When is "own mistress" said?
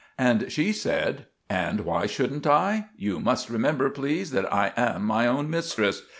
5.27-6.01